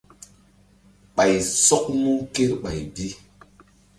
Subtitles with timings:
[1.15, 1.33] Ɓay
[1.65, 3.07] sɔk mu kerɓay bi.